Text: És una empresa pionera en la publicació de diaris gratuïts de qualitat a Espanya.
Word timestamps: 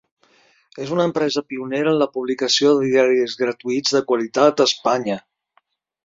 És 0.83 0.91
una 0.93 1.03
empresa 1.09 1.41
pionera 1.51 1.91
en 1.91 1.99
la 2.03 2.07
publicació 2.15 2.71
de 2.79 2.87
diaris 2.93 3.35
gratuïts 3.41 3.93
de 3.97 4.01
qualitat 4.13 4.63
a 4.63 4.67
Espanya. 4.71 5.19